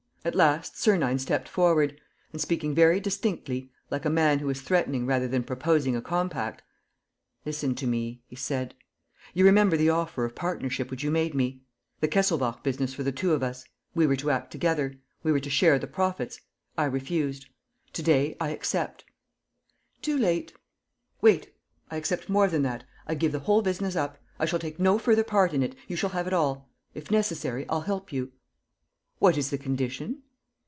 [0.23, 1.99] At last, Sernine stepped forward
[2.31, 6.61] and, speaking very distinctly, like a man who is threatening rather than proposing a compact:
[7.43, 8.75] "Listen to me," he said.
[9.33, 11.63] "You remember the offer of partnership which you made me?
[12.01, 13.65] The Kesselbach business for the two of us...
[13.95, 14.93] we were to act together...
[15.23, 16.39] we were to share the profits....
[16.77, 17.47] I refused....
[17.93, 19.03] To day, I accept...."
[20.03, 20.53] "Too late."
[21.21, 21.51] "Wait!
[21.89, 24.19] I accept more than that: I give the whole business up....
[24.39, 25.75] I shall take no further part in it....
[25.87, 26.69] You shall have it all....
[26.93, 28.33] If necessary, I'll help you."
[29.21, 30.23] "What is the condition?"